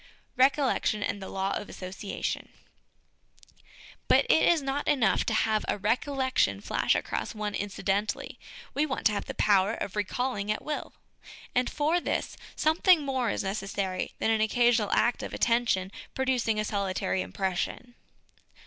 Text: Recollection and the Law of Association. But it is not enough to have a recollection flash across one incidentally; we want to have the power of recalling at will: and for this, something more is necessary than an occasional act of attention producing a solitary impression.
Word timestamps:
Recollection 0.35 1.03
and 1.03 1.21
the 1.21 1.29
Law 1.29 1.51
of 1.55 1.69
Association. 1.69 2.49
But 4.07 4.25
it 4.31 4.47
is 4.49 4.63
not 4.63 4.87
enough 4.87 5.25
to 5.27 5.33
have 5.35 5.63
a 5.67 5.77
recollection 5.77 6.59
flash 6.59 6.95
across 6.95 7.35
one 7.35 7.53
incidentally; 7.53 8.39
we 8.73 8.83
want 8.83 9.05
to 9.05 9.11
have 9.11 9.25
the 9.25 9.35
power 9.35 9.75
of 9.75 9.95
recalling 9.95 10.51
at 10.51 10.63
will: 10.63 10.95
and 11.53 11.69
for 11.69 11.99
this, 12.01 12.35
something 12.55 13.03
more 13.05 13.29
is 13.29 13.43
necessary 13.43 14.15
than 14.17 14.31
an 14.31 14.41
occasional 14.41 14.89
act 14.91 15.21
of 15.21 15.35
attention 15.35 15.91
producing 16.15 16.59
a 16.59 16.65
solitary 16.65 17.21
impression. 17.21 17.93